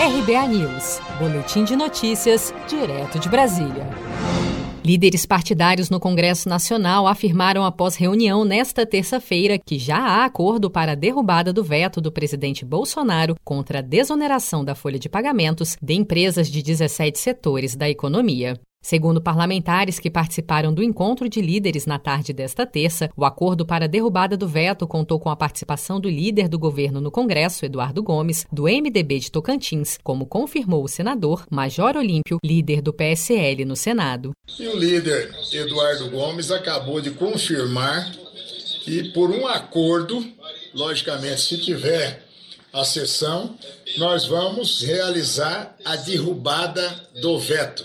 [0.00, 3.86] RBA News, Boletim de Notícias, direto de Brasília.
[4.82, 10.92] Líderes partidários no Congresso Nacional afirmaram após reunião nesta terça-feira que já há acordo para
[10.92, 15.92] a derrubada do veto do presidente Bolsonaro contra a desoneração da folha de pagamentos de
[15.92, 18.58] empresas de 17 setores da economia.
[18.82, 23.84] Segundo parlamentares que participaram do encontro de líderes na tarde desta terça, o acordo para
[23.84, 28.02] a derrubada do veto contou com a participação do líder do governo no Congresso, Eduardo
[28.02, 33.76] Gomes, do MDB de Tocantins, como confirmou o senador Major Olímpio, líder do PSL no
[33.76, 34.32] Senado.
[34.58, 38.10] E o líder Eduardo Gomes acabou de confirmar
[38.82, 40.26] que, por um acordo,
[40.74, 42.24] logicamente, se tiver
[42.72, 43.54] a sessão,
[43.98, 47.84] nós vamos realizar a derrubada do veto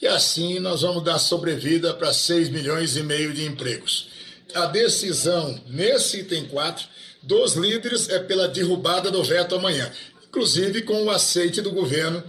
[0.00, 4.08] e assim nós vamos dar sobrevida para 6 milhões e meio de empregos.
[4.54, 6.86] A decisão nesse item 4
[7.22, 9.90] dos líderes é pela derrubada do veto amanhã,
[10.26, 12.22] inclusive com o aceite do governo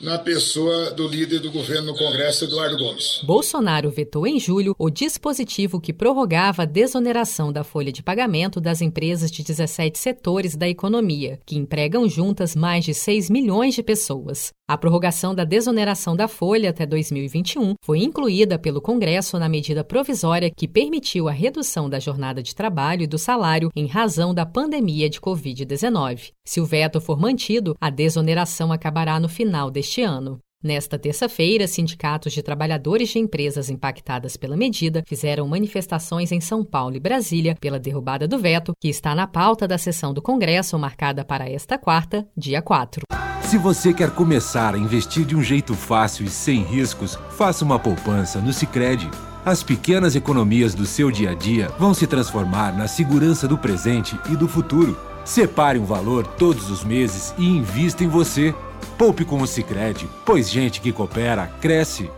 [0.00, 3.20] na pessoa do líder do governo no Congresso, Eduardo Gomes.
[3.24, 8.82] Bolsonaro vetou em julho o dispositivo que prorrogava a desoneração da folha de pagamento das
[8.82, 14.52] empresas de 17 setores da economia, que empregam juntas mais de 6 milhões de pessoas.
[14.68, 20.50] A prorrogação da desoneração da folha até 2021 foi incluída pelo Congresso na medida provisória
[20.50, 25.08] que permitiu a redução da jornada de trabalho e do salário em razão da pandemia
[25.08, 26.32] de Covid-19.
[26.44, 30.40] Se o veto for mantido, a desoneração acabará no final deste deste ano.
[30.64, 36.96] Nesta terça-feira, sindicatos de trabalhadores de empresas impactadas pela medida fizeram manifestações em São Paulo
[36.96, 41.24] e Brasília pela derrubada do veto, que está na pauta da sessão do Congresso marcada
[41.24, 43.02] para esta quarta, dia 4.
[43.42, 47.78] Se você quer começar a investir de um jeito fácil e sem riscos, faça uma
[47.78, 49.08] poupança no Sicredi.
[49.44, 54.18] As pequenas economias do seu dia a dia vão se transformar na segurança do presente
[54.28, 54.98] e do futuro.
[55.24, 58.52] Separe um valor todos os meses e invista em você.
[58.98, 62.10] Poupe com o Sicredi, pois gente que coopera cresce.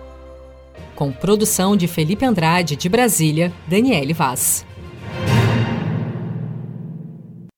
[0.95, 4.65] Com produção de Felipe Andrade de Brasília, Daniele Vaz.